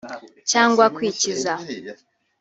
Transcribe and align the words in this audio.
cyangwa 0.51 0.83
kwikiza” 0.95 1.53